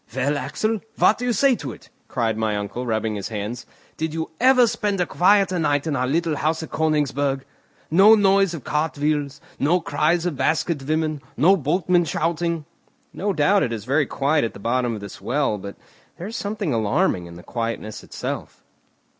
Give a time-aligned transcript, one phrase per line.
[0.15, 3.67] "Well, Axel, what do you say to it?" cried my uncle, rubbing his hands.
[3.97, 7.41] "Did you ever spend a quieter night in our little house at Königsberg?
[7.91, 12.65] No noise of cart wheels, no cries of basket women, no boatmen shouting!"
[13.13, 15.75] "No doubt it is very quiet at the bottom of this well, but
[16.17, 18.63] there is something alarming in the quietness itself."